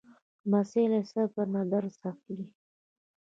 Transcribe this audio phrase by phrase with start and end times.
[0.49, 2.47] لمسی له صبر نه درس اخلي.